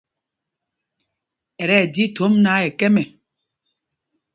[1.61, 3.03] Ɛ tí ɛji thōm náǎ, ɛ kɛ̄m ɛ.